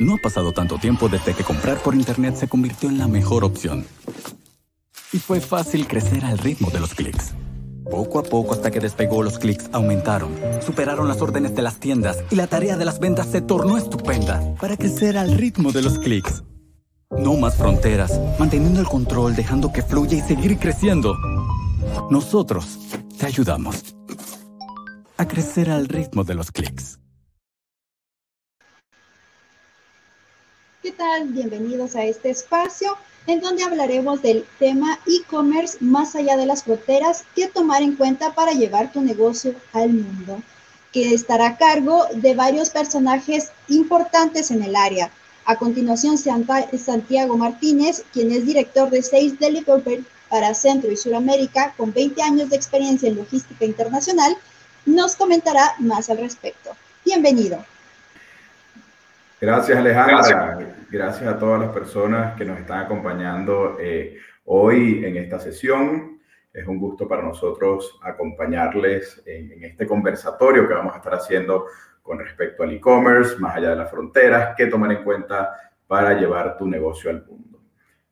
[0.00, 3.44] No ha pasado tanto tiempo desde que comprar por Internet se convirtió en la mejor
[3.44, 3.86] opción.
[5.12, 7.34] Y fue fácil crecer al ritmo de los clics.
[7.90, 10.30] Poco a poco hasta que despegó los clics aumentaron,
[10.64, 14.40] superaron las órdenes de las tiendas y la tarea de las ventas se tornó estupenda
[14.60, 16.42] para crecer al ritmo de los clics.
[17.10, 21.14] No más fronteras, manteniendo el control, dejando que fluya y seguir creciendo.
[22.10, 22.78] Nosotros
[23.18, 23.94] te ayudamos
[25.18, 27.01] a crecer al ritmo de los clics.
[30.82, 31.28] ¿Qué tal?
[31.28, 37.22] Bienvenidos a este espacio en donde hablaremos del tema e-commerce más allá de las fronteras
[37.36, 40.42] que tomar en cuenta para llevar tu negocio al mundo,
[40.90, 45.08] que estará a cargo de varios personajes importantes en el área.
[45.44, 51.92] A continuación, Santiago Martínez, quien es director de Sales Developer para Centro y Suramérica, con
[51.92, 54.36] 20 años de experiencia en logística internacional,
[54.84, 56.70] nos comentará más al respecto.
[57.04, 57.64] Bienvenido.
[59.42, 60.61] Gracias Alejandra, gracias.
[61.00, 66.20] A todas las personas que nos están acompañando eh, hoy en esta sesión.
[66.52, 71.64] Es un gusto para nosotros acompañarles en, este conversatorio que vamos a estar haciendo
[72.02, 76.58] con respecto al e-commerce, más allá de las fronteras, qué tomar en cuenta para llevar
[76.58, 77.62] tu negocio al mundo.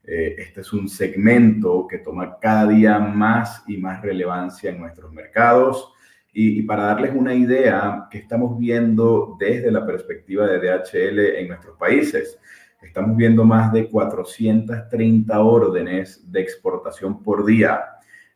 [0.02, 5.12] Eh, este es un segmento que toma cada día más y más relevancia en nuestros
[5.12, 5.92] mercados
[6.32, 11.76] y, para darles una idea que estamos viendo desde la perspectiva de DHL en nuestros
[11.76, 12.38] países,
[12.82, 17.84] estamos viendo más de 430 órdenes de exportación por día.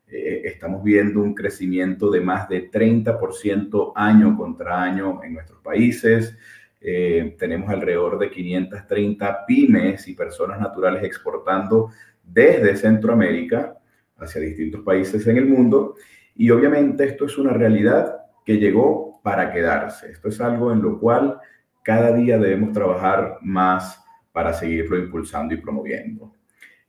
[0.06, 6.36] Eh, estamos viendo un crecimiento de más de 30% año contra año en nuestros países.
[6.80, 11.90] Eh, tenemos alrededor de 530 pymes y personas naturales exportando
[12.22, 13.78] desde Centroamérica
[14.18, 15.96] hacia distintos países en el mundo.
[16.36, 20.10] Y obviamente esto es una realidad que llegó para quedarse.
[20.10, 21.38] Esto es algo en lo cual
[21.82, 24.03] cada día debemos trabajar más
[24.34, 26.34] para seguirlo impulsando y promoviendo.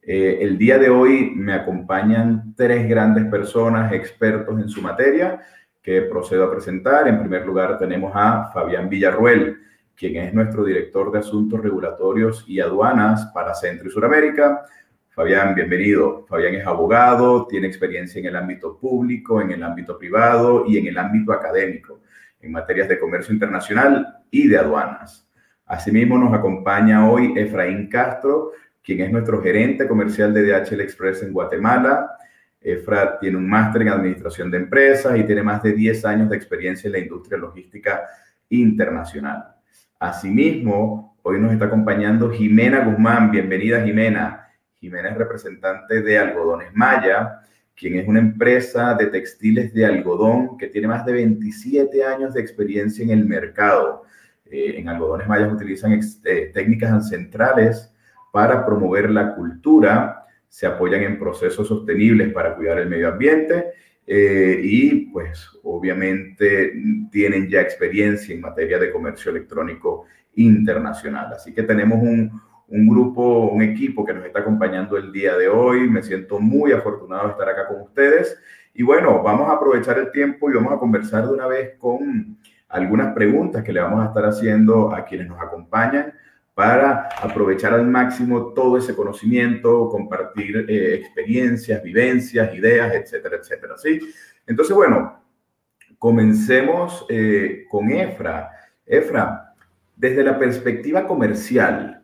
[0.02, 5.40] Eh, el día de hoy me acompañan tres grandes personas expertos en su materia
[5.80, 7.08] que procedo a presentar.
[7.08, 9.60] En primer lugar tenemos a Fabián Villarruel,
[9.96, 14.66] quien es nuestro director de Asuntos Regulatorios y Aduanas para Centro y Suramérica.
[15.10, 16.26] Fabián, bienvenido.
[16.28, 20.88] Fabián es abogado, tiene experiencia en el ámbito público, en el ámbito privado y en
[20.88, 22.02] el ámbito académico,
[22.42, 25.25] en materias de comercio internacional y de aduanas.
[25.66, 28.52] Asimismo, nos acompaña hoy Efraín Castro,
[28.84, 32.12] quien es nuestro gerente comercial de DHL Express en Guatemala.
[32.62, 36.36] Efra tiene un máster en administración de empresas y tiene más de 10 años de
[36.36, 38.04] experiencia en la industria logística
[38.50, 39.56] internacional.
[40.00, 43.32] Asimismo, hoy nos está acompañando Jimena Guzmán.
[43.32, 44.48] Bienvenida, Jimena.
[44.76, 47.40] Jimena es representante de Algodones Maya,
[47.76, 52.42] quien es una empresa de textiles de algodón que tiene más de 27 años de
[52.42, 54.04] experiencia en el mercado.
[54.50, 57.92] Eh, en Algodones Maya utilizan eh, técnicas ancestrales
[58.32, 63.72] para promover la cultura, se apoyan en procesos sostenibles para cuidar el medio ambiente
[64.06, 66.74] eh, y pues obviamente
[67.12, 71.34] tienen ya experiencia en materia de comercio electrónico internacional.
[71.34, 75.48] Así que tenemos un, un grupo, un equipo que nos está acompañando el día de
[75.48, 75.90] hoy.
[75.90, 78.38] Me siento muy afortunado de estar acá con ustedes.
[78.74, 82.38] Y bueno, vamos a aprovechar el tiempo y vamos a conversar de una vez con
[82.76, 86.14] algunas preguntas que le vamos a estar haciendo a quienes nos acompañan
[86.54, 93.78] para aprovechar al máximo todo ese conocimiento, compartir eh, experiencias, vivencias, ideas, etcétera, etcétera.
[93.78, 94.00] ¿sí?
[94.48, 95.22] Entonces, bueno,
[95.98, 98.52] comencemos eh, con Efra.
[98.86, 99.54] Efra,
[99.96, 101.96] desde la perspectiva comercial,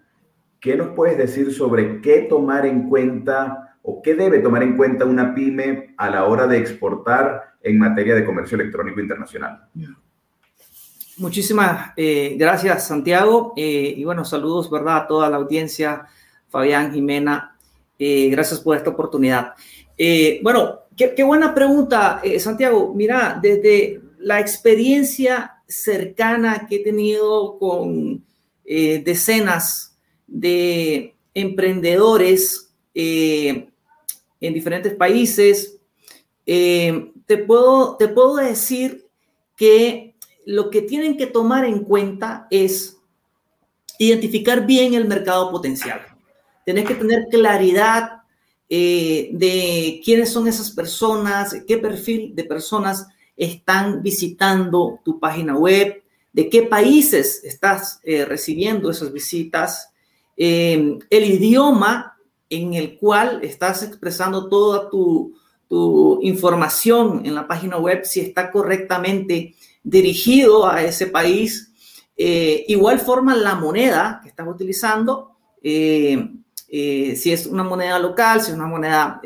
[0.61, 5.05] ¿Qué nos puedes decir sobre qué tomar en cuenta o qué debe tomar en cuenta
[5.05, 9.67] una pyme a la hora de exportar en materia de comercio electrónico internacional?
[11.17, 13.53] Muchísimas eh, gracias, Santiago.
[13.55, 14.97] Eh, y bueno, saludos, ¿verdad?
[14.97, 16.05] A toda la audiencia,
[16.49, 17.57] Fabián, Jimena.
[17.99, 19.53] Eh, gracias por esta oportunidad.
[20.41, 22.93] bueno, qué, qué, buena pregunta, Santiago.
[22.95, 28.23] Mira, desde la experiencia cercana que he tenido con
[28.65, 33.67] decenas de emprendedores en
[34.39, 35.77] diferentes países,
[36.45, 39.07] te, puedo, te puedo decir
[39.55, 40.10] que
[40.45, 42.97] lo que tienen que tomar en cuenta es
[43.99, 46.01] identificar bien el mercado potencial.
[46.65, 48.21] Tienes que tener claridad
[48.69, 56.01] eh, de quiénes son esas personas, qué perfil de personas están visitando tu página web,
[56.33, 59.91] de qué países estás recibiendo esas visitas,
[60.43, 62.17] eh, el idioma
[62.49, 65.35] en el cual estás expresando toda tu,
[66.21, 71.73] información en la página web, si está correctamente dirigido a ese país,
[72.15, 78.67] igual forma la moneda que estás utilizando, si es una moneda local, si es una
[78.67, 79.19] moneda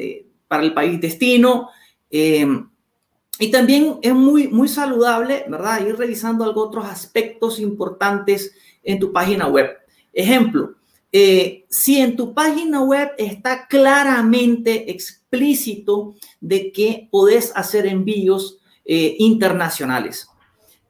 [0.47, 1.69] para el país destino.
[2.09, 5.85] y también es muy, muy saludable, ¿verdad?
[5.85, 9.71] Ir revisando algunos otros aspectos importantes en tu página web.
[10.13, 10.75] Ejemplo,
[11.17, 19.15] eh, si en tu página web está claramente explícito de que podés hacer envíos eh,
[19.19, 20.27] internacionales,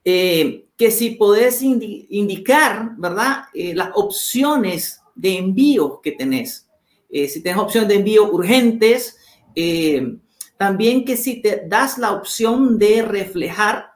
[0.06, 3.46] eh, que si podés indicar, ¿verdad?
[3.54, 6.70] las opciones de envío que tenés.
[7.10, 9.18] si tenés opciones de envío urgentes,
[10.58, 13.96] también que si te das la opción de reflejar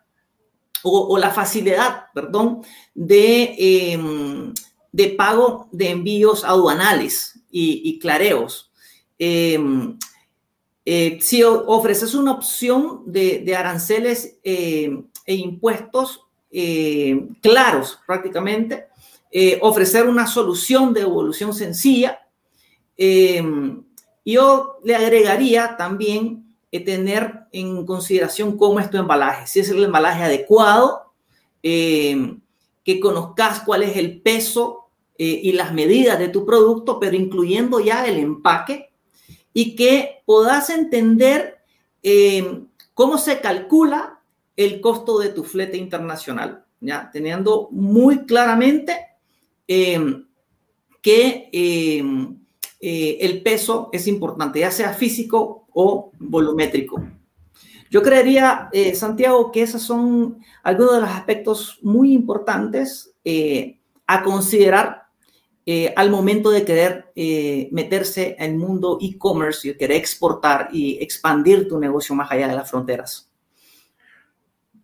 [0.83, 2.61] o, la facilidad, perdón,
[2.93, 4.53] de, em,
[4.91, 8.71] de, pago de envíos aduanales y, clareos.
[10.91, 16.25] Eh, si ofreces una opción de, aranceles em, e impuestos
[17.41, 18.87] claros prácticamente,
[19.31, 22.19] eh, ofrecer una solución de evolución sencilla,
[24.25, 30.23] yo le agregaría también tener en consideración cómo es tu embalaje, si es el embalaje
[30.23, 31.13] adecuado,
[31.61, 32.37] eh,
[32.83, 37.79] que conozcas cuál es el peso eh, y las medidas de tu producto, pero incluyendo
[37.79, 38.88] ya el empaque
[39.53, 41.59] y que puedas entender
[42.03, 42.63] eh,
[42.93, 44.21] cómo se calcula
[44.55, 49.05] el costo de tu flete internacional, ya teniendo muy claramente
[51.01, 51.49] que
[52.81, 57.01] el peso es importante, ya sea físico o volumétrico.
[57.89, 64.21] Yo creería, eh, Santiago, que esos son algunos de los aspectos muy importantes eh, a
[64.21, 64.98] considerar
[65.71, 67.11] eh, al momento de querer
[67.71, 72.55] meterse en el mundo e-commerce y querer exportar y expandir tu negocio más allá de
[72.55, 73.29] las fronteras.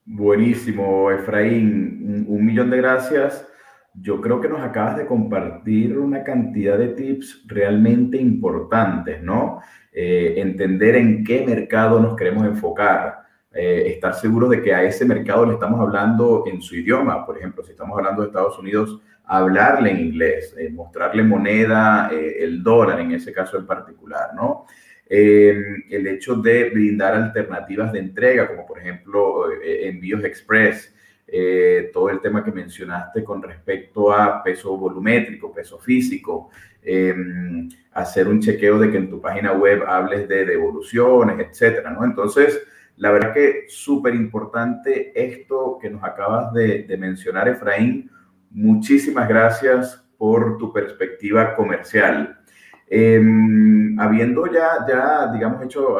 [0.05, 2.25] Buenísimo, Efraín.
[2.27, 3.47] Un millón de gracias.
[3.95, 9.61] Yo creo que nos acabas de compartir una cantidad de tips realmente importantes, ¿no?
[9.91, 15.05] Eh, entender en qué mercado nos queremos enfocar, eh, estar seguros de que a ese
[15.05, 17.25] mercado le estamos hablando en su idioma.
[17.25, 22.61] Por ejemplo, si estamos hablando de Estados Unidos, hablarle en inglés, eh, mostrarle moneda, el
[22.63, 24.65] dólar en ese caso en particular, ¿no?
[25.07, 30.95] el hecho de brindar alternativas de entrega, como por ejemplo envíos express,
[31.27, 36.51] eh, todo el tema que mencionaste con respecto a peso volumétrico, peso físico,
[36.83, 42.05] em, hacer un chequeo de que en tu página web hables de devoluciones, etcétera, ¿no?
[42.05, 42.61] Entonces,
[42.97, 48.09] la verdad que súper importante esto que nos acabas de, mencionar, Efraín.
[48.55, 52.39] Muchísimas gracias por tu perspectiva comercial.
[52.87, 55.97] Em, habiendo ya, ya, digamos, hecho,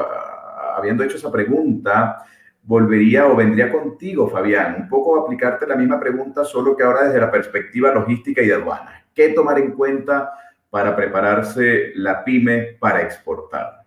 [0.78, 2.24] habiendo hecho esa pregunta,
[2.64, 7.20] volvería o vendría contigo, Fabián, un poco aplicarte la misma pregunta, solo que ahora desde
[7.20, 9.06] la perspectiva logística y de aduana.
[9.14, 10.32] ¿Qué tomar en cuenta
[10.70, 13.82] para prepararse la pyme para exportar?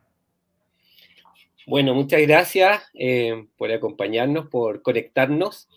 [1.66, 5.70] Bueno, muchas gracias eh, por acompañarnos, por conectarnos.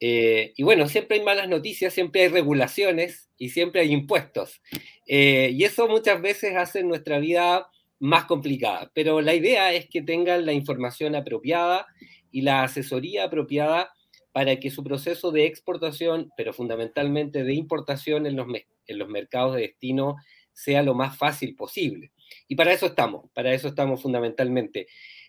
[0.00, 4.60] Eh, y bueno, siempre hay malas noticias, siempre hay regulaciones y siempre hay impuestos.
[5.06, 7.68] Eh, y eso muchas veces hace nuestra vida
[7.98, 8.90] más complicada.
[8.94, 11.86] Pero la idea es que tengan la información apropiada
[12.30, 13.92] y la asesoría apropiada
[14.32, 18.46] para que su proceso de exportación, pero fundamentalmente de importación en los,
[18.86, 20.16] en los mercados de destino,
[20.52, 22.12] sea lo más fácil posible.
[22.48, 24.86] Y para eso estamos, para eso estamos fundamentalmente.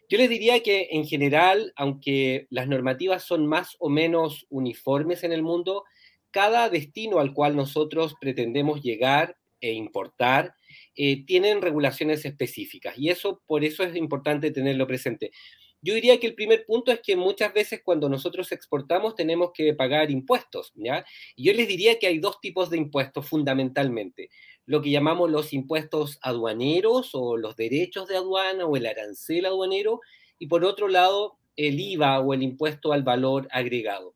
[0.10, 5.32] Yo les diría que en general, aunque las normativas son más o menos uniformes en
[5.32, 5.84] el mundo,
[6.32, 10.54] cada destino al cual nosotros pretendemos llegar e importar
[10.96, 12.98] eh, tienen regulaciones específicas.
[12.98, 15.32] Y eso, por eso es importante tenerlo presente.
[15.82, 19.74] Yo diría que el primer punto es que muchas veces cuando nosotros exportamos tenemos que
[19.76, 21.06] pagar impuestos, ¿ya?
[21.36, 24.30] Y yo les diría que hay dos tipos de impuestos fundamentalmente.
[24.66, 30.02] Lo que llamamos los impuestos aduaneros o los derechos de aduana o el arancel aduanero
[30.40, 34.14] y por otro lado el IVA o el impuesto al valor agregado.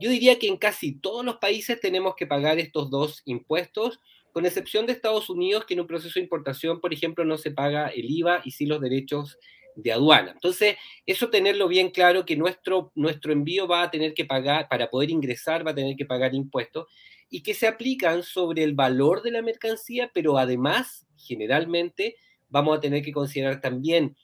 [0.00, 4.00] Yo diría que en casi todos los países tenemos que pagar estos dos impuestos,
[4.32, 7.50] con excepción de Estados Unidos, que en un proceso de importación, por ejemplo, no se
[7.50, 9.38] paga el IVA y sí los derechos
[9.74, 10.32] de aduana.
[10.32, 14.88] Entonces, eso tenerlo bien claro que nuestro, nuestro envío va a tener que pagar, para
[14.88, 16.86] poder ingresar, va a tener que pagar impuestos
[17.30, 22.16] y que se aplican sobre el valor de la mercancía, pero además, generalmente,
[22.48, 24.16] vamos a tener que considerar también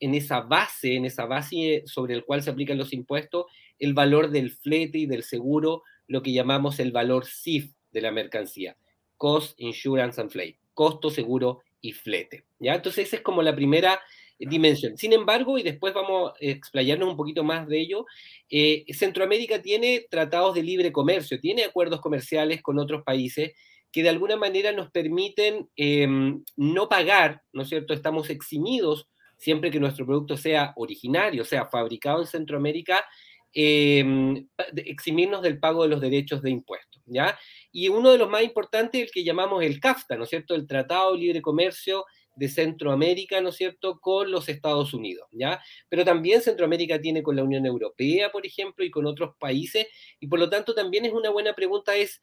[0.00, 3.44] en esa base, en esa base sobre el cual se aplican los impuestos,
[3.78, 8.10] el valor del flete y del seguro, lo que llamamos el valor CIF de la
[8.10, 8.76] mercancía,
[9.18, 12.46] Cost, Insurance and Freight, costo, seguro y flete.
[12.58, 12.74] ¿ya?
[12.74, 14.00] Entonces, esa es como la primera
[14.38, 14.96] dimensión.
[14.96, 18.06] Sin embargo, y después vamos a explayarnos un poquito más de ello,
[18.50, 23.52] eh, Centroamérica tiene tratados de libre comercio, tiene acuerdos comerciales con otros países
[23.90, 27.94] que de alguna manera nos permiten em, no pagar, ¿no es cierto?
[27.94, 33.04] Estamos eximidos siempre que nuestro producto sea originario, sea fabricado en Centroamérica,
[33.52, 37.38] em, eximirnos del pago de los derechos de impuestos, ¿ya?
[37.72, 40.54] Y uno de los más importantes es el que llamamos el CAFTA, ¿no es cierto?
[40.54, 42.04] El Tratado de Libre Comercio
[42.36, 45.60] de Centroamérica, ¿no es cierto?, con los Estados Unidos, ¿ya?
[45.88, 49.86] Pero también Centroamérica tiene con la Unión Europea, por ejemplo, y con otros países,
[50.20, 52.22] y por lo tanto también es una buena pregunta, es,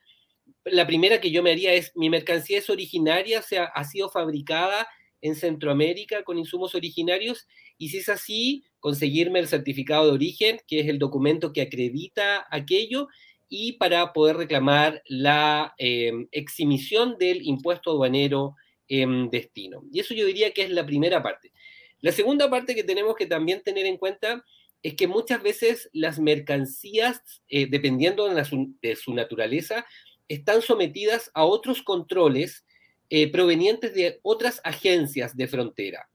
[0.65, 4.10] la primera que yo me haría es, ¿mi mercancía es originaria, o sea, ha sido
[4.10, 4.88] fabricada
[5.22, 7.48] en Centroamérica con insumos originarios?
[7.77, 12.46] Y si es así, conseguirme el certificado de origen, que es el documento que acredita
[12.51, 13.08] aquello,
[13.50, 16.12] y para poder reclamar la eh,
[17.20, 18.55] del impuesto aduanero
[18.88, 19.84] en destino.
[19.92, 21.52] Y eso yo diría que es la primera parte.
[22.02, 24.44] La segunda parte que tenemos que también tener en cuenta
[24.82, 29.86] es que muchas veces las mercancías, eh, dependiendo de, su naturaleza,
[30.28, 32.66] están sometidas a otros controles
[33.10, 36.10] eh, provenientes de otras agencias de frontera.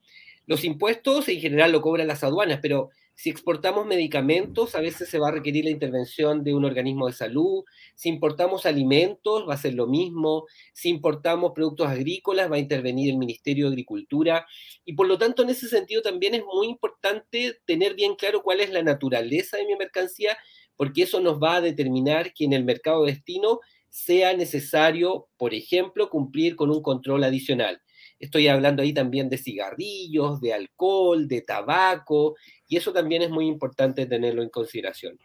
[0.46, 5.18] Los impuestos en general lo cobran las aduanas, pero si exportamos medicamentos, a veces se
[5.18, 7.64] va a requerir la intervención de un organismo de salud.
[7.96, 10.46] Si importamos alimentos, va a ser lo mismo.
[10.72, 14.46] Si importamos productos agrícolas, va a intervenir el Ministerio de Agricultura.
[14.84, 18.60] Y por lo tanto, en ese sentido también es muy importante tener bien claro cuál
[18.60, 20.38] es la naturaleza de mi mercancía,
[20.76, 23.58] porque eso nos va a determinar que en el mercado de destino
[23.88, 27.82] sea necesario, por ejemplo, cumplir con un control adicional.
[28.18, 33.46] Estoy hablando ahí también de cigarrillos, de alcohol, de tabaco, y eso también es muy
[33.46, 35.18] importante tenerlo en consideración.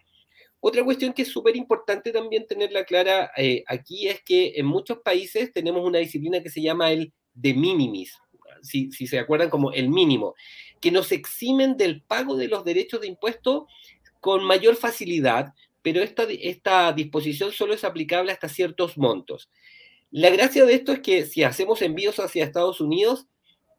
[0.60, 5.00] Otra cuestión que es súper importante también tenerla clara eh, aquí es que en muchos
[5.00, 8.18] países tenemos una disciplina que se llama el de minimis,
[8.62, 10.36] si, se acuerdan como el mínimo,
[10.80, 13.68] que nos eximen del pago de los derechos de impuesto
[14.22, 19.50] con mayor facilidad, pero esta disposición solo es aplicable hasta ciertos montos.
[20.16, 23.26] La gracia de esto es que si hacemos envíos hacia Estados Unidos,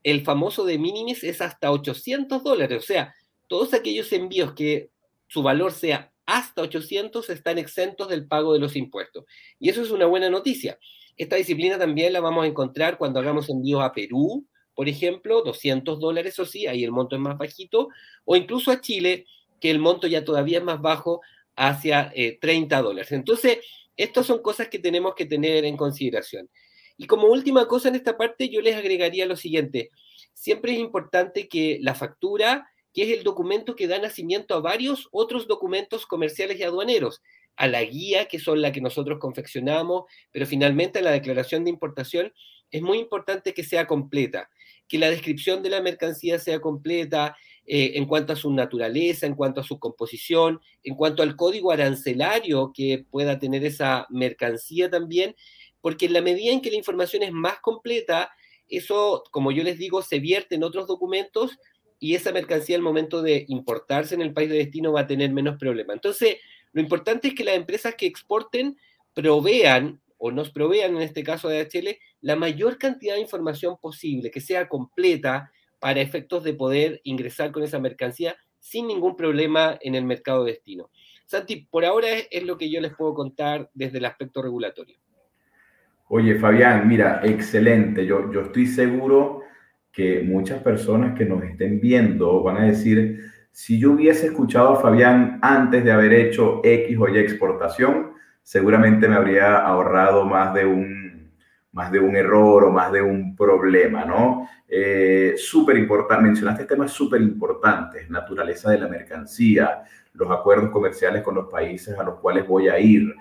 [0.03, 2.83] el famoso de minimis es hasta 800 dólares.
[2.83, 3.15] O sea,
[3.47, 4.91] todos aquellos envíos que
[5.29, 9.27] su valor sea hasta 800 están exentos del pago de los impuestos.
[9.61, 10.77] Y eso es una buena noticia.
[11.17, 16.01] Esta disciplina también la vamos a encontrar cuando hagamos envíos a Perú, por ejemplo, 200
[16.01, 17.91] dólares, o sí, ahí el monto es más bajito,
[18.25, 19.25] o incluso a Chile,
[19.61, 21.21] que el monto ya todavía es más bajo,
[21.55, 23.13] hacia 30 eh, dólares.
[23.13, 23.59] Entonces,
[23.97, 26.51] estas son cosas que tenemos que tener en consideración.
[26.97, 29.91] Y como última cosa en esta parte, yo les agregaría lo siguiente.
[30.33, 35.09] Siempre es importante que la factura, que es el documento que da nacimiento a varios
[35.11, 37.21] otros documentos comerciales y aduaneros,
[37.57, 41.71] a la guía, que son la que nosotros confeccionamos, pero finalmente a la declaración de
[41.71, 42.33] importación,
[42.71, 44.51] es muy importante que sea completa,
[44.89, 47.37] que la descripción de la mercancía sea completa,
[47.67, 51.73] eh, en cuanto a su naturaleza, en cuanto a su composición, en cuanto al código
[51.73, 55.35] arancelario que pueda tener esa mercancía también,
[55.81, 58.31] porque en la medida en que la información es más completa,
[58.69, 61.59] eso, como yo les digo, se vierte en otros documentos
[61.99, 65.33] y esa mercancía al momento de importarse en el país de destino va a tener
[65.33, 65.95] menos problema.
[65.95, 66.37] Entonces,
[66.73, 68.77] lo importante es que las empresas que exporten
[69.15, 74.31] provean o nos provean, en este caso de HL, la mayor cantidad de información posible,
[74.31, 75.51] que sea completa,
[75.85, 80.53] para efectos de poder ingresar con esa mercancía sin ningún problema en el mercado de
[80.53, 80.89] destino.
[81.27, 84.97] Santi, por ahora es, lo que yo les puedo contar desde el aspecto regulatorio.
[86.09, 88.07] Oye, Fabián, mira, excelente.
[88.07, 89.43] Yo, yo estoy seguro
[89.93, 93.21] que muchas personas que nos estén viendo van a decir,
[93.53, 99.07] si yo hubiese escuchado a Fabián antes de haber hecho X o Y exportación, seguramente
[99.07, 101.04] me habría ahorrado más de un
[101.75, 104.49] más de un error o más de un problema, ¿no?
[104.69, 105.77] Eh, súper
[106.21, 109.83] mencionaste temas súper importantes, naturaleza de la mercancía,
[110.15, 113.15] los acuerdos comerciales con los países a los cuales voy a ir,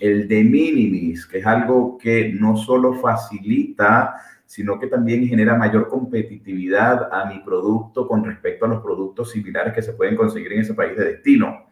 [0.00, 4.14] el de minimis, que es algo que no solo facilita,
[4.46, 9.74] sino que también genera mayor competitividad a mi producto con respecto a los productos similares
[9.74, 11.66] que se pueden conseguir en ese país de destino.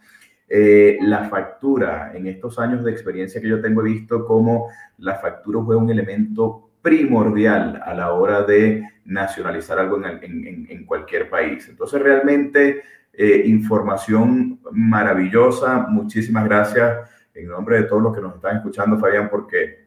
[0.48, 5.16] Eh, la factura, en estos años de experiencia que yo tengo, he visto cómo la
[5.16, 11.66] factura fue un elemento primordial a la hora de nacionalizar algo en, cualquier país.
[11.68, 12.82] Entonces, realmente,
[13.12, 15.86] eh, información maravillosa.
[15.88, 19.86] Muchísimas gracias en nombre de todos los que nos están escuchando, Fabián, porque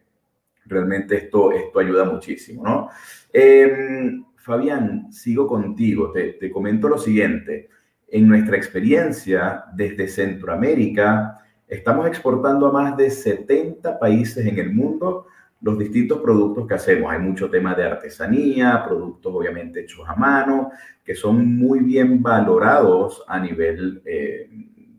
[0.66, 2.90] realmente esto, esto ayuda muchísimo, ¿no?
[3.32, 6.12] Em, Fabián, sigo contigo.
[6.12, 7.70] Te, te comento lo siguiente.
[8.10, 15.28] En nuestra experiencia desde Centroamérica, estamos exportando a más de 70 países en el mundo
[15.60, 17.12] los distintos productos que hacemos.
[17.12, 20.72] Hay mucho tema de artesanía, productos obviamente hechos a mano,
[21.04, 24.50] que son muy bien valorados a nivel eh,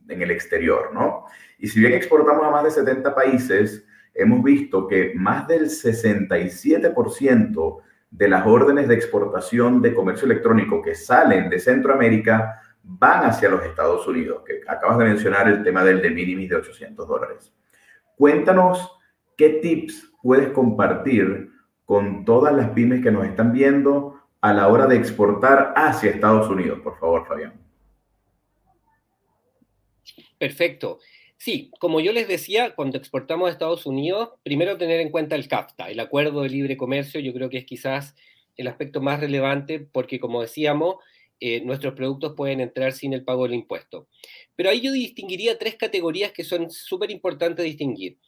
[0.08, 1.24] en el exterior, ¿no?
[1.58, 7.76] Y si bien exportamos a más de 70 países, hemos visto que más del 67%
[8.10, 12.60] de las órdenes de exportación de comercio electrónico que salen de Centroamérica
[12.90, 16.56] van hacia los Estados Unidos, que acabas de mencionar el tema del de minimis de
[16.56, 17.52] 800 dólares.
[18.16, 18.90] Cuéntanos
[19.36, 21.50] qué tips puedes compartir
[21.84, 26.48] con todas las pymes que nos están viendo a la hora de exportar hacia Estados
[26.48, 27.52] Unidos, por favor, Fabián.
[30.38, 30.98] Perfecto.
[31.36, 35.46] Sí, como yo les decía, cuando exportamos a Estados Unidos, primero tener en cuenta el
[35.46, 38.16] CAFTA, el Acuerdo de Libre Comercio, yo creo que es quizás
[38.56, 40.96] el aspecto más relevante porque, como decíamos,
[41.40, 44.08] eh, nuestros productos pueden entrar sin el pago del impuesto.
[44.56, 48.18] Pero ahí yo distinguiría tres categorías que son súper importantes distinguir.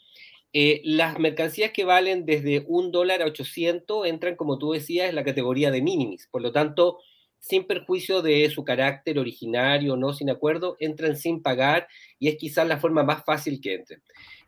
[0.53, 5.15] Eh, las mercancías que valen desde un dólar a 800 entran, como tú decías, en
[5.15, 6.27] la categoría de minimis.
[6.29, 6.99] Por lo tanto,
[7.39, 11.89] sin perjuicio de su carácter originario no, sin acuerdo, entran sin pagar
[12.19, 14.03] y es quizás la forma más fácil que entren.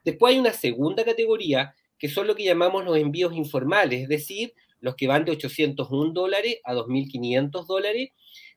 [0.04, 4.54] Después hay una segunda categoría que son lo que llamamos los envíos informales, es decir,
[4.81, 8.11] los que van de 801 dólares a 2.500 dólares,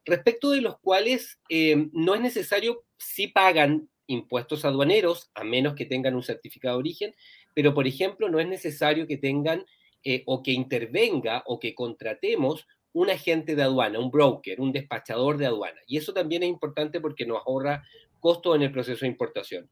[0.06, 5.86] respecto de los cuales eh, no es necesario si pagan impuestos aduaneros, a menos que
[5.86, 7.16] tengan un certificado de origen,
[7.54, 9.66] pero por ejemplo no es necesario que tengan
[10.04, 15.38] eh, o que intervenga o que contratemos un agente de aduana, un broker, un despachador
[15.38, 15.82] de aduana.
[15.88, 17.84] Y eso también es importante porque nos ahorra
[18.20, 19.70] costos en el proceso de importación.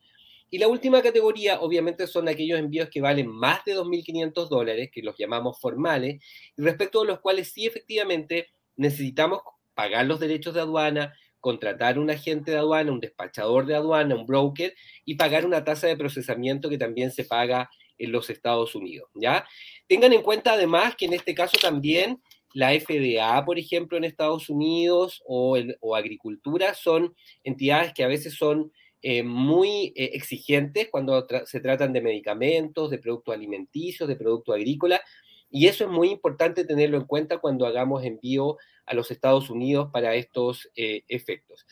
[0.49, 5.01] Y la última categoría, obviamente, son aquellos envíos que valen más de 2.500 dólares, que
[5.01, 6.21] los llamamos formales,
[6.57, 9.41] y respecto a los cuales sí efectivamente necesitamos
[9.73, 14.25] pagar los derechos de aduana, contratar un agente de aduana, un despachador de aduana, un
[14.25, 14.73] broker,
[15.05, 19.45] y pagar una tasa de procesamiento que también se paga en los Estados Unidos, ¿ya?
[19.87, 22.21] Tengan en cuenta además que en este caso también
[22.53, 25.57] la FDA, por ejemplo, en Estados Unidos o,
[25.95, 32.01] Agricultura son entidades que a veces son eh, muy eh, exigentes cuando se tratan de
[32.01, 35.01] medicamentos, de productos alimenticios, de productos agrícolas,
[35.49, 39.89] y eso es muy importante tenerlo en cuenta cuando hagamos envío a los Estados Unidos
[39.91, 41.65] para estos eh, efectos.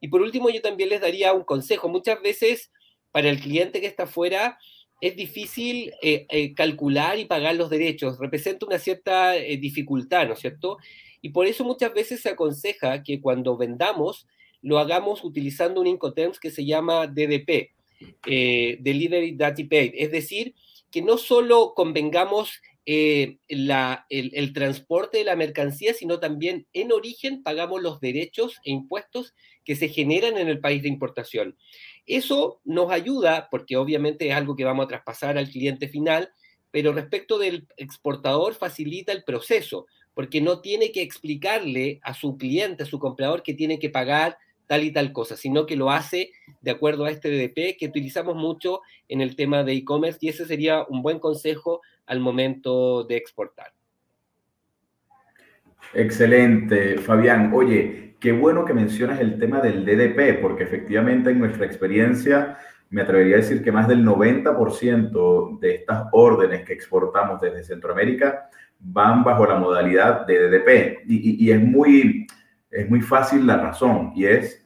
[0.00, 1.88] Y por último, yo también les daría un consejo.
[1.88, 2.70] Muchas veces
[3.10, 4.58] para el cliente que está fuera,
[5.00, 10.40] es difícil eh, eh, calcular y pagar los derechos, representa una cierta dificultad, ¿no es
[10.40, 10.78] cierto?
[11.22, 14.26] Y por eso muchas veces se aconseja que cuando vendamos
[14.60, 17.70] lo hagamos utilizando un Incoterms que se llama DDP,
[18.26, 20.54] Delivery Data Paid, es decir,
[20.90, 27.42] que no solo convengamos la, el, el, transporte de la mercancía, sino también en origen
[27.42, 31.58] pagamos los derechos e impuestos que se generan en el país de importación.
[32.06, 36.30] Eso nos ayuda, porque obviamente es algo que vamos a traspasar al cliente final,
[36.70, 42.84] pero respecto del exportador facilita el proceso, porque no tiene que explicarle a su cliente,
[42.84, 46.30] a su comprador, que tiene que pagar tal y tal cosa, sino que lo hace
[46.60, 50.44] de acuerdo a este DDP que utilizamos mucho en el tema de e-commerce y ese
[50.44, 53.72] sería un buen consejo al momento de exportar.
[55.94, 57.50] Excelente, Fabián.
[57.54, 62.58] Oye, qué bueno que mencionas el tema del DDP, porque efectivamente en nuestra experiencia
[62.90, 68.48] me atrevería a decir que más del 90% de estas órdenes que exportamos desde Centroamérica
[68.80, 71.04] van bajo la modalidad de DDP.
[71.06, 72.26] Y, es, muy,
[72.70, 74.64] es muy fácil la razón, y es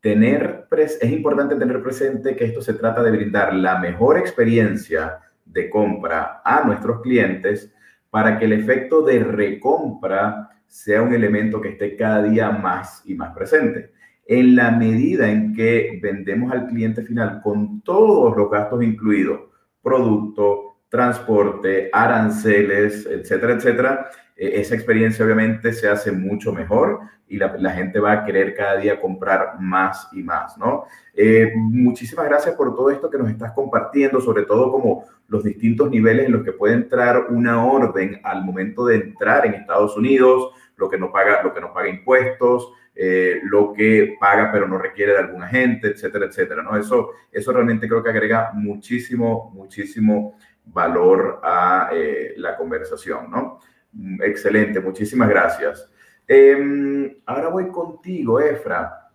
[0.00, 5.70] tener, es importante tener presente que esto se trata de brindar la mejor experiencia de
[5.70, 7.72] compra a nuestros clientes
[8.10, 13.14] para que el efecto de recompra sea un elemento que esté cada día más y
[13.14, 13.92] más presente.
[14.26, 19.40] En la medida en que vendemos al cliente final con todos los gastos incluidos,
[19.82, 27.98] producto, transporte, aranceles, etcétera, etcétera, esa experiencia obviamente se hace mucho mejor y la, gente
[27.98, 30.84] va a querer cada día comprar más y más, ¿no?
[31.14, 35.90] Eh, muchísimas gracias por todo esto que nos estás compartiendo, sobre todo como los distintos
[35.90, 40.50] niveles en los que puede entrar una orden al momento de entrar en Estados Unidos,
[40.76, 44.78] lo que no paga, lo que no paga impuestos, eh, lo que paga pero no
[44.78, 46.76] requiere de algún agente, etcétera, etcétera, ¿no?
[46.76, 53.60] Eso, eso realmente creo que agrega muchísimo, muchísimo valor a eh, la conversación, ¿no?
[53.94, 55.88] Mm, excelente, muchísimas gracias.
[56.26, 59.10] Em, ahora voy contigo, Efra.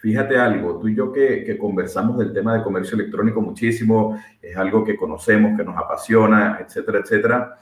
[0.00, 4.84] Fíjate algo, tú y yo que, conversamos del tema de comercio electrónico muchísimo, es algo
[4.84, 7.58] que conocemos, que nos apasiona, etcétera, etcétera.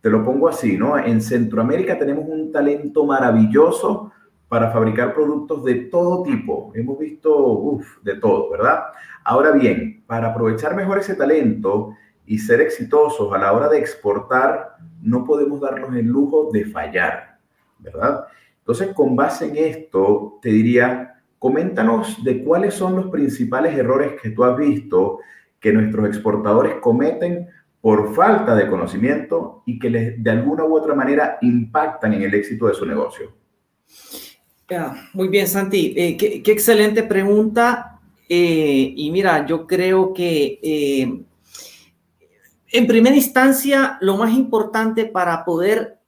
[0.00, 0.96] Te lo pongo así, ¿no?
[0.96, 4.12] En Centroamérica tenemos un talento maravilloso
[4.48, 6.72] para fabricar productos de todo tipo.
[6.74, 8.84] Hemos visto, de todo, ¿verdad?
[9.24, 11.94] Ahora bien, para aprovechar mejor ese talento,
[12.26, 17.38] y ser exitosos a la hora de exportar, no podemos darnos el lujo de fallar,
[17.78, 18.26] ¿verdad?
[18.58, 24.30] Entonces, con base en esto, te diría, coméntanos de cuáles son los principales errores que
[24.30, 25.20] tú has visto
[25.60, 27.48] que nuestros exportadores cometen
[27.80, 32.34] por falta de conocimiento y que les, de alguna u otra manera impactan en el
[32.34, 33.32] éxito de su negocio.
[35.12, 35.94] muy bien, Santi.
[35.96, 38.00] Eh, qué, excelente pregunta.
[38.28, 41.22] Eh, y mira, yo creo que eh,
[42.72, 45.98] en primera instancia, lo más importante para poder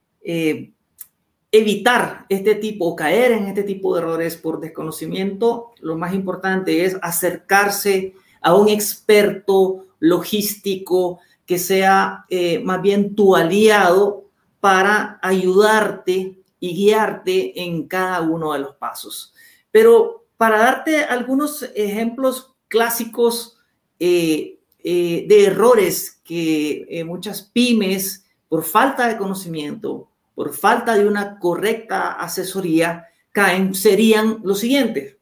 [1.51, 6.97] evitar este tipo, caer en este tipo de errores por desconocimiento, lo más importante es
[7.01, 14.27] acercarse a un experto logístico que sea eh, más bien tu aliado
[14.61, 19.33] para ayudarte y guiarte en cada uno de los pasos.
[19.71, 23.59] Pero para darte algunos ejemplos clásicos
[23.99, 31.39] eh, eh, de errores que muchas pymes, por falta de conocimiento, por falta de una
[31.39, 35.17] correcta asesoría, caen, serían los siguientes.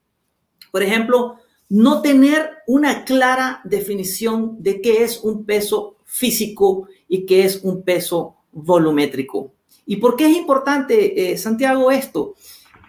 [0.70, 1.38] Por ejemplo,
[1.68, 7.82] no tener una clara definición de qué es un peso físico y qué es un
[7.82, 9.52] peso volumétrico.
[9.86, 12.34] ¿Y por qué es importante, eh, Santiago, esto?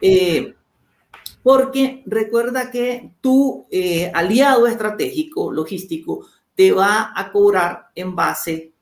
[0.01, 0.53] Eh,
[1.43, 6.25] porque recuerda que tu eh, aliado estratégico, logístico,
[6.57, 8.73] te va a cobrar en base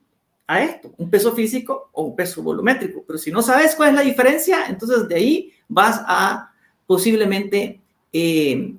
[0.48, 3.04] a esto, un peso físico o un peso volumétrico.
[3.06, 6.54] Pero si no sabes cuál es la diferencia, entonces de ahí vas a
[6.88, 7.82] posiblemente
[8.14, 8.76] eh,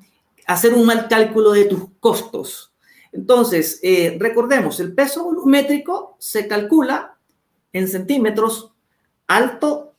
[0.46, 2.72] hacer un mal cálculo de tus costos.
[3.12, 7.18] Entonces, eh, recordemos, el peso volumétrico se calcula
[7.74, 8.72] en centímetros
[9.26, 9.94] alto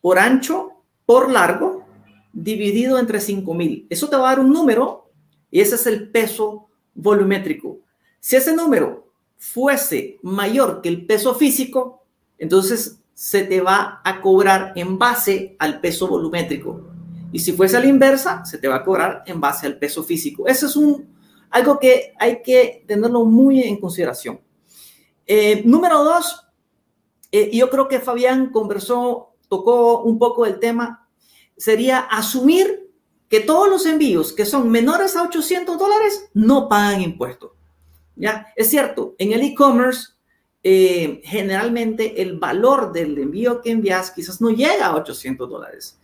[0.00, 1.86] por ancho por largo
[2.32, 3.86] dividido entre 5000.
[3.88, 5.12] Eso te va a dar un número
[5.52, 7.78] y ese es el peso volumétrico.
[8.20, 12.04] Si ese número fuese mayor que el peso físico,
[12.38, 16.88] entonces se te va a cobrar en base al peso volumétrico.
[17.32, 20.02] Y si fuese a la inversa, se te va a cobrar en base al peso
[20.02, 20.46] físico.
[20.46, 21.08] Eso es un,
[21.50, 24.40] algo que hay que tenerlo muy en consideración.
[25.26, 26.46] Eh, número dos,
[27.30, 31.08] eh, yo creo que Fabián conversó, tocó un poco el tema,
[31.56, 32.90] sería asumir
[33.28, 37.59] que todos los envíos que son menores a 800 dólares no pagan impuestos.
[38.56, 40.08] Es cierto, en el e-commerce,
[40.62, 45.98] eh, generalmente el valor del envío que envías quizás no llega a 800 dólares.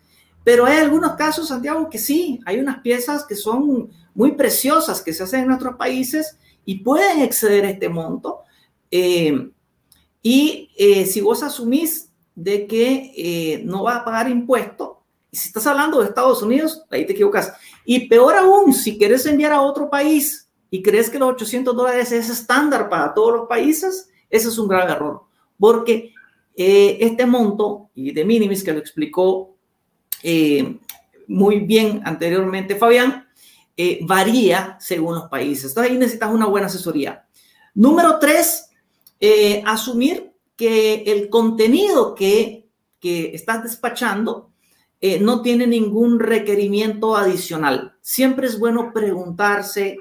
[0.44, 5.12] Pero hay algunos casos, Santiago, que sí, hay unas piezas que son muy preciosas que
[5.12, 8.40] se hacen en nuestros países y pueden exceder este monto.
[8.90, 9.50] Eh,
[10.22, 15.02] y eh, si vos asumís de que no va a pagar impuesto,
[15.32, 17.52] si estás hablando de Estados Unidos, ahí te equivocas.
[17.84, 22.12] Y peor aún, si quieres enviar a otro país y crees que los 800 dólares
[22.12, 25.22] es estándar para todos los países, ese es un grave error,
[25.58, 26.12] porque
[26.56, 29.56] eh, este monto y de minimis que lo explicó
[30.22, 30.78] eh,
[31.28, 33.26] muy bien anteriormente Fabián,
[33.76, 35.70] eh, varía según los países.
[35.70, 37.26] Entonces ahí necesitas una buena asesoría.
[37.74, 38.70] Número tres,
[39.64, 44.50] asumir que el contenido que, que estás despachando
[45.20, 47.96] no tiene ningún requerimiento adicional.
[48.00, 49.98] Siempre es bueno preguntarse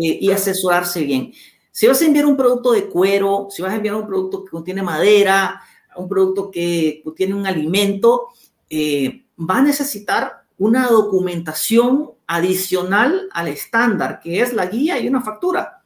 [0.00, 1.32] eh, y asesorarse bien.
[1.72, 4.50] Si vas a enviar un producto de cuero, si vas a enviar un producto que
[4.50, 5.60] contiene madera,
[5.96, 8.28] un producto que contiene un alimento,
[8.70, 15.22] eh, va a necesitar una documentación adicional al estándar, que es la guía y una
[15.22, 15.82] factura.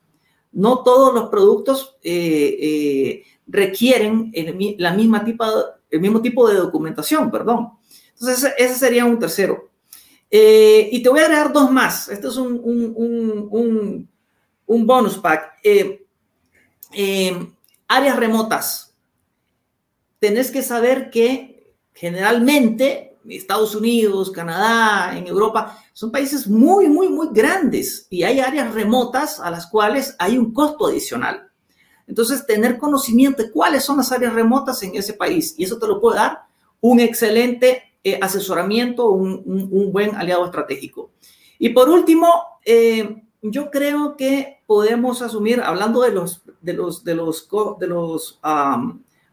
[0.52, 5.44] No todos los productos eh, requieren el, la misma tipo,
[5.90, 7.70] el mismo tipo de documentación, perdón.
[8.12, 9.71] Entonces, ese sería un tercero.
[10.34, 12.08] Eh, y te voy a agregar dos más.
[12.08, 14.08] Este es un, un,
[14.66, 15.58] un, bonus pack.
[15.62, 16.06] Eh,
[16.94, 17.52] eh,
[17.86, 18.94] áreas remotas.
[20.18, 27.28] Tenés que saber que generalmente Estados Unidos, Canadá, en Europa, son países muy, muy, muy
[27.30, 31.50] grandes y hay áreas remotas a las cuales hay un costo adicional.
[32.06, 35.86] Entonces, tener conocimiento de cuáles son las áreas remotas en ese país y eso te
[35.86, 36.38] lo puede dar
[36.80, 41.12] un excelente eh, asesoramiento, un, buen aliado estratégico.
[41.58, 42.28] Y por último,
[42.64, 48.40] eh, yo creo que podemos asumir, hablando de los, de los, de los, de los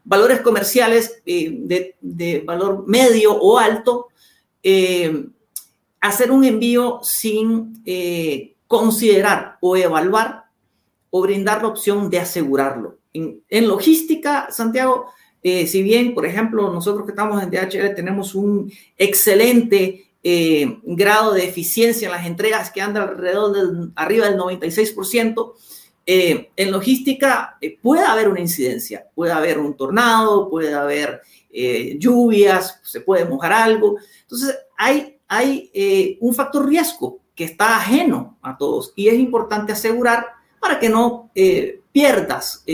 [0.04, 4.06] valores comerciales eh, de, valor medio o alto,
[6.00, 7.82] hacer un envío sin
[8.68, 10.44] considerar o evaluar
[11.10, 12.98] o brindar la opción de asegurarlo.
[13.12, 15.06] en logística, Santiago,
[15.42, 21.32] eh, si bien, por ejemplo, nosotros que estamos en DHL tenemos un excelente eh, grado
[21.32, 25.54] de eficiencia en las entregas que anda alrededor del arriba del 96%,
[26.04, 31.22] eh, en logística eh, puede haber una incidencia, puede haber un tornado, puede haber
[31.98, 33.96] lluvias, se puede mojar algo.
[34.22, 40.26] Entonces, hay, hay un factor riesgo que está ajeno a todos y es importante asegurar
[40.60, 41.32] para que no
[41.92, 42.64] pierdas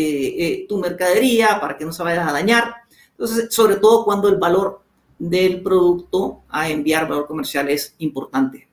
[0.68, 2.74] tu mercadería, para que no se vaya a dañar.
[3.12, 4.82] Entonces, sobre todo cuando el valor
[5.18, 8.68] del producto a enviar valor comercial es importante.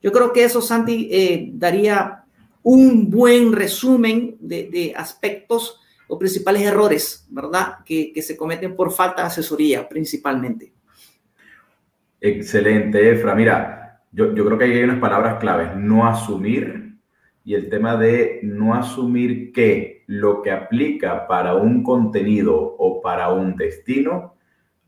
[0.00, 2.22] Yo creo que eso, Santi, daría
[2.62, 7.78] un buen resumen de, aspectos o principales errores, ¿verdad?
[7.84, 10.72] Que, se cometen por falta de asesoría principalmente.
[12.20, 13.34] Excelente, Efra.
[13.34, 15.76] Mira, yo, yo creo que hay unas palabras claves.
[15.76, 16.81] No asumir
[17.44, 23.30] y el tema de no asumir que lo que aplica para un contenido o para
[23.30, 24.36] un destino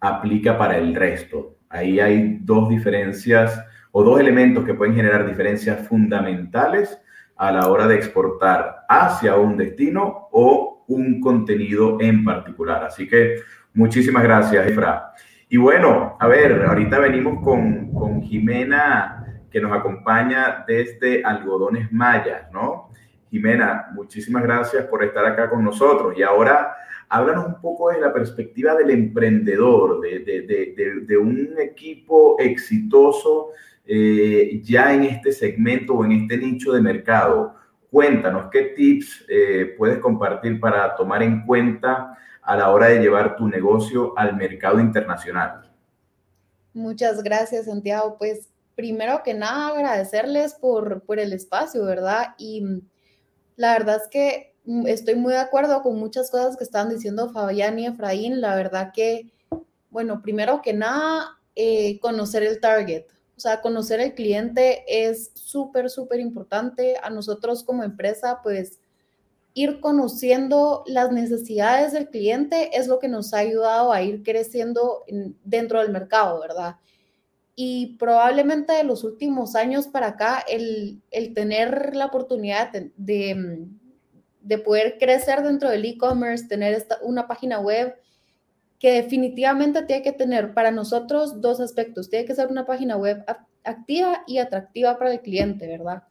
[0.00, 1.56] aplica para el resto.
[1.68, 7.00] Ahí hay dos diferencias o dos elementos que pueden generar diferencias fundamentales
[7.36, 12.84] a la hora de exportar hacia un destino o un contenido en particular.
[12.84, 13.36] Así que
[13.72, 15.12] muchísimas gracias, Efra.
[15.48, 19.23] Y bueno, a ver, ahorita venimos con, con Jimena,
[19.54, 22.90] que nos acompaña desde Algodones Mayas, ¿no?
[23.30, 26.12] Jimena, muchísimas gracias por estar acá con nosotros.
[26.18, 26.74] Y ahora
[27.08, 33.50] háblanos un poco de la perspectiva del emprendedor, de, de, de, de un equipo exitoso
[33.86, 37.54] eh, ya en este segmento o en este nicho de mercado.
[37.92, 43.36] Cuéntanos qué tips eh, puedes compartir para tomar en cuenta a la hora de llevar
[43.36, 45.70] tu negocio al mercado internacional.
[46.72, 48.16] Muchas gracias, Santiago.
[48.18, 52.34] Pues primero que nada, agradecerles por, por el espacio, ¿verdad?
[52.38, 52.62] Y
[53.56, 57.30] la verdad es que mm, estoy muy de acuerdo con muchas cosas que estaban diciendo
[57.30, 58.40] Fabián y Efraín.
[58.40, 59.32] La verdad que,
[59.90, 63.04] bueno, primero que nada, eh, conocer el target.
[63.36, 66.96] O sea, conocer el cliente es súper, súper importante.
[67.02, 68.78] A nosotros como empresa, pues
[69.54, 75.04] ir conociendo las necesidades del cliente es lo que nos ha ayudado a ir creciendo
[75.44, 76.76] dentro del mercado, ¿verdad?
[77.56, 81.02] Y probablemente de los últimos años para acá, el,
[81.34, 83.68] tener la oportunidad de,
[84.40, 87.94] de, poder crecer dentro del e-commerce, tener una página web,
[88.84, 92.10] que definitivamente tiene que tener para nosotros dos aspectos.
[92.10, 93.24] Tiene que ser una página web
[93.64, 96.02] activa y atractiva para el cliente, ¿verdad?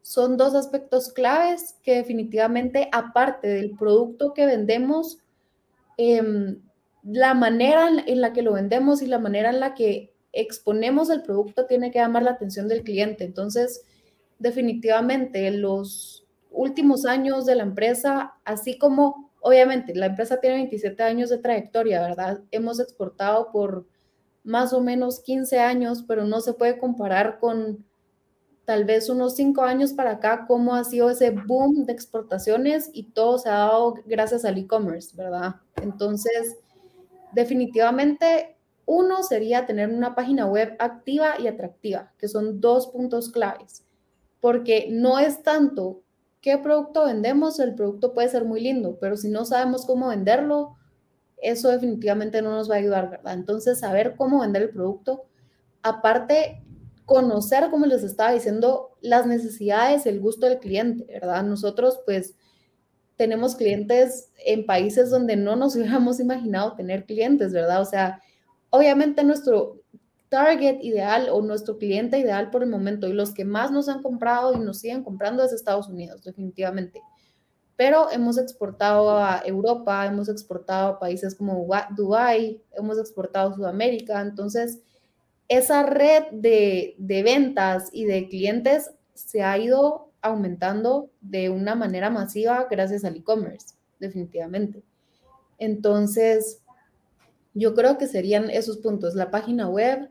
[0.00, 5.18] Son dos aspectos claves que definitivamente, aparte del producto que vendemos,
[5.98, 6.62] em,
[7.02, 11.22] la manera en la que lo vendemos y la manera en la que exponemos el
[11.22, 13.24] producto tiene que llamar la atención del cliente.
[13.24, 13.82] Entonces,
[14.38, 21.28] definitivamente, los últimos años de la empresa, así como Obviamente, la empresa tiene 27 años
[21.28, 22.40] de trayectoria, ¿verdad?
[22.50, 23.86] Hemos exportado por
[24.42, 27.84] más o menos 15 años, pero no se puede comparar con
[28.64, 33.02] tal vez unos 5 años para acá, cómo ha sido ese boom de exportaciones y
[33.10, 35.56] todo se ha dado gracias al e-commerce, ¿verdad?
[35.76, 36.56] Entonces,
[37.32, 38.53] definitivamente,
[38.86, 43.84] uno sería tener una página web activa y atractiva, que son dos puntos claves,
[44.40, 46.02] porque no es tanto
[46.40, 50.76] qué producto vendemos, el producto puede ser muy lindo, pero si no sabemos cómo venderlo,
[51.38, 53.34] eso definitivamente no nos va a ayudar, ¿verdad?
[53.34, 55.24] Entonces, saber cómo vender el producto,
[55.82, 56.62] aparte,
[57.04, 61.42] conocer, como les estaba diciendo, las necesidades, el gusto del cliente, ¿verdad?
[61.44, 62.34] Nosotros, pues,
[63.16, 67.80] tenemos clientes en países donde no nos hubiéramos imaginado tener clientes, ¿verdad?
[67.80, 68.20] O sea,
[68.74, 69.82] obviamente nuestro
[70.28, 74.02] target ideal o nuestro cliente ideal por el momento y los que más nos han
[74.02, 77.00] comprado y nos siguen comprando es Estados Unidos, definitivamente.
[77.76, 84.20] Pero hemos exportado a Europa, hemos exportado a países como Dubai, hemos exportado a Sudamérica.
[84.20, 84.80] Entonces,
[85.46, 92.10] esa red de, de ventas y de clientes se ha ido aumentando de una manera
[92.10, 94.82] masiva gracias al e-commerce, definitivamente.
[95.58, 96.63] Entonces,
[97.54, 100.10] yo creo que serían esos puntos, la página web,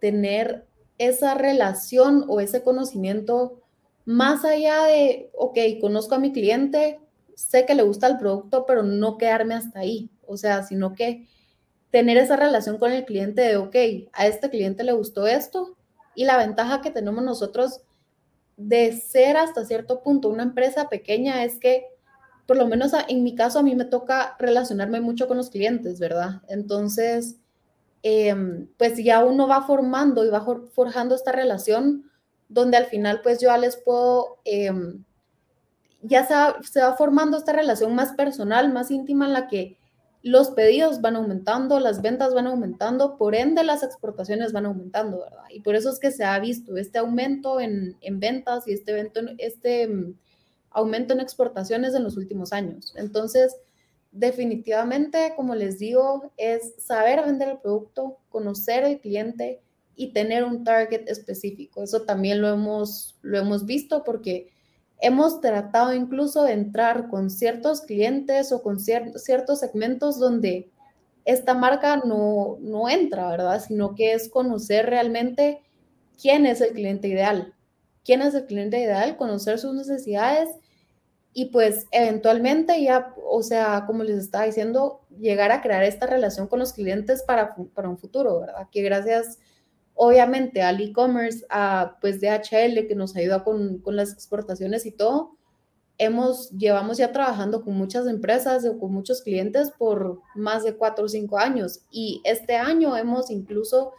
[0.00, 3.60] tener esa relación o ese conocimiento
[4.04, 6.98] más allá de, ok, conozco a mi cliente,
[7.34, 10.10] sé que le gusta el producto, pero no quedarme hasta ahí.
[10.26, 11.28] O sea, sino que
[11.90, 13.76] tener esa relación con el cliente de, ok,
[14.12, 15.76] a este cliente le gustó esto
[16.14, 17.82] y la ventaja que tenemos nosotros
[18.56, 21.86] de ser hasta cierto punto una empresa pequeña es que,
[22.48, 26.00] por lo menos en mi caso, a mí me toca relacionarme mucho con los clientes,
[26.00, 26.42] ¿verdad?
[26.48, 27.36] Entonces,
[28.02, 32.10] Em, pues ya uno va formando y va forjando esta relación
[32.48, 35.04] donde al final pues yo les puedo, em,
[36.02, 36.24] ya
[36.62, 39.78] se va, formando esta relación más personal, más íntima en la que
[40.22, 45.44] los pedidos van aumentando, las ventas van aumentando, por ende las exportaciones van aumentando, ¿verdad?
[45.50, 49.20] Y por eso es que se ha visto este aumento en, ventas y este, evento,
[49.38, 50.14] este em,
[50.78, 52.94] aumento en exportaciones en los últimos años.
[52.96, 53.56] Entonces,
[54.12, 59.60] definitivamente, como les digo, es saber vender el producto, conocer al cliente
[59.94, 61.82] y tener un target específico.
[61.82, 64.50] Eso también lo hemos, lo hemos visto porque
[65.00, 70.70] hemos tratado incluso de entrar con ciertos clientes o con ciertos segmentos donde
[71.24, 73.62] esta marca no, no entra, ¿verdad?
[73.62, 75.62] Sino que es conocer realmente
[76.20, 77.54] quién es el cliente ideal.
[78.04, 79.16] ¿Quién es el cliente ideal?
[79.18, 80.48] Conocer sus necesidades
[81.38, 86.48] y pues eventualmente ya, o sea, como les estaba diciendo, llegar a crear esta relación
[86.48, 88.66] con los clientes para, para un futuro, ¿verdad?
[88.72, 89.38] Que gracias
[89.94, 95.36] obviamente al e-commerce, a pues DHL que nos ayuda con, con, las exportaciones y todo,
[95.96, 101.04] hemos, llevamos ya trabajando con muchas empresas o con muchos clientes por más de cuatro
[101.04, 103.92] o cinco años y este año hemos incluso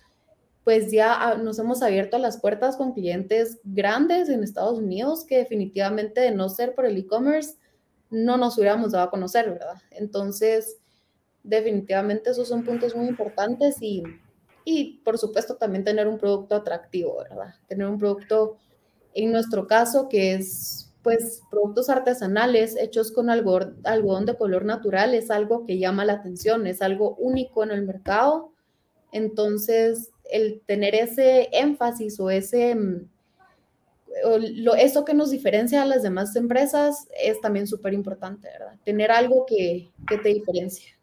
[0.64, 6.22] pues ya nos hemos abierto las puertas con clientes grandes en Estados Unidos que definitivamente
[6.22, 7.56] de no ser por el e-commerce
[8.10, 9.82] no nos hubiéramos dado a conocer, ¿verdad?
[9.92, 10.78] Entonces,
[11.44, 14.04] definitivamente esos son puntos muy importantes y,
[14.66, 17.56] y por supuesto también tener un producto atractivo, ¿verdad?
[17.68, 18.58] Tener un producto,
[19.14, 25.32] en nuestro caso, que es pues productos artesanales hechos con algodón de color natural, es
[25.32, 28.52] algo que llama la atención, es algo único en el mercado.
[29.12, 33.08] Entonces, el tener ese énfasis o ese, mm,
[34.56, 38.76] lo, eso que nos diferencia a las demás empresas es también súper importante, ¿verdad?
[38.84, 40.94] Tener algo que, que te diferencia.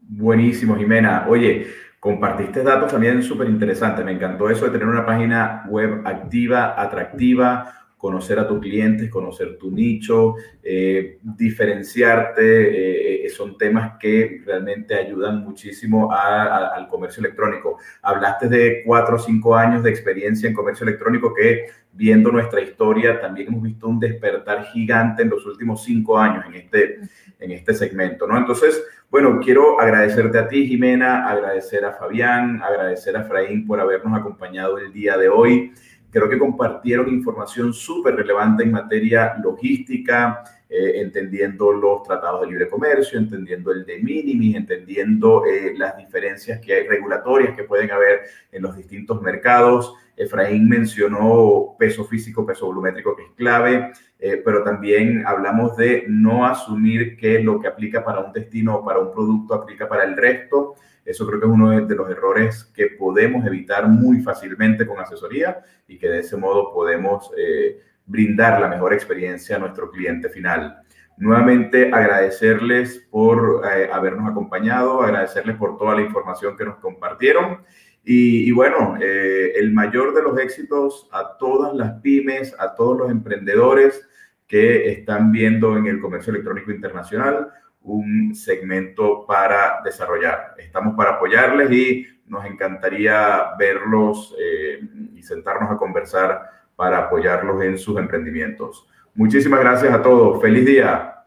[0.00, 1.26] Buenísimo, Jimena.
[1.28, 1.66] Oye,
[2.00, 4.04] compartiste datos también súper interesantes.
[4.04, 9.58] Me encantó eso de tener una página web activa, atractiva, conocer a tus clientes, conocer
[9.58, 17.76] tu nicho, eh, diferenciarte, eh, eh, son temas que realmente ayudan muchísimo al comercio electrónico.
[18.00, 23.20] Hablaste de cuatro o cinco años de experiencia en comercio electrónico que viendo nuestra historia
[23.20, 27.00] también hemos visto un despertar gigante en los últimos cinco años en este,
[27.38, 28.38] en este segmento, ¿no?
[28.38, 34.18] Entonces, bueno, quiero agradecerte a ti, Jimena, agradecer a Fabián, agradecer a Fraín por habernos
[34.18, 35.72] acompañado el día de hoy.
[36.10, 42.68] Creo que compartieron información súper relevante en materia logística, eh, entendiendo los tratados de libre
[42.68, 48.20] comercio, entendiendo el de minimis, entendiendo eh, las diferencias que hay regulatorias que pueden haber
[48.52, 49.94] en los distintos mercados.
[50.16, 56.44] Efraín mencionó peso físico, peso volumétrico, que es clave, eh, pero también hablamos de no
[56.46, 60.16] asumir que lo que aplica para un destino o para un producto aplica para el
[60.16, 60.74] resto.
[61.10, 65.60] Eso creo que es uno de los errores que podemos evitar muy fácilmente con asesoría
[65.88, 70.82] y que de ese modo podemos eh, brindar la mejor experiencia a nuestro cliente final.
[71.16, 77.62] Nuevamente agradecerles por eh, habernos acompañado, agradecerles por toda la información que nos compartieron.
[78.02, 83.10] Y, bueno, eh, el mayor de los éxitos a todas las pymes, a todos los
[83.10, 84.08] emprendedores
[84.46, 90.54] que están viendo en el comercio electrónico internacional un segmento para desarrollar.
[90.58, 94.80] Estamos para apoyarles y nos encantaría verlos eh,
[95.14, 96.42] y sentarnos a conversar
[96.76, 98.86] para apoyarlos en sus emprendimientos.
[99.14, 100.40] Muchísimas gracias a todos.
[100.40, 101.24] Feliz día.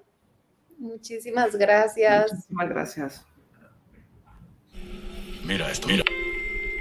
[0.78, 2.32] Muchísimas gracias.
[2.32, 3.26] Muchísimas gracias.
[5.46, 5.88] Mira esto.
[5.88, 6.04] Mira.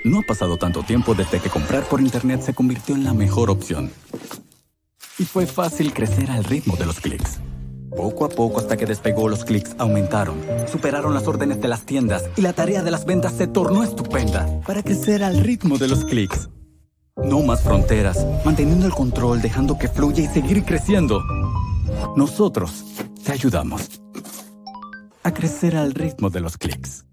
[0.04, 3.50] No ha pasado tanto tiempo desde que comprar por Internet se convirtió en la mejor
[3.50, 3.90] opción.
[5.18, 7.40] Y fue fácil crecer al ritmo de los clics.
[7.96, 10.36] Poco a poco hasta que despegó los clics aumentaron,
[10.70, 14.48] superaron las órdenes de las tiendas y la tarea de las ventas se tornó estupenda
[14.66, 16.48] para crecer al ritmo de los clics.
[17.16, 21.20] No más fronteras, manteniendo el control, dejando que fluya y seguir creciendo.
[22.16, 22.84] Nosotros
[23.24, 24.00] te ayudamos
[25.22, 27.04] a crecer al ritmo de los clics.